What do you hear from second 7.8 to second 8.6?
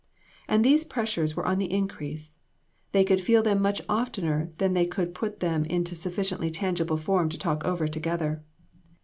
together.